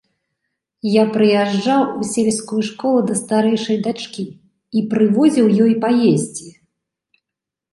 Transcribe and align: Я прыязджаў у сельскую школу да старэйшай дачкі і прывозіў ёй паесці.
Я 0.91 1.01
прыязджаў 1.17 1.81
у 1.99 2.07
сельскую 2.13 2.61
школу 2.69 2.99
да 3.09 3.13
старэйшай 3.21 3.77
дачкі 3.89 4.25
і 4.77 4.83
прывозіў 4.95 5.45
ёй 5.67 5.73
паесці. 5.85 6.49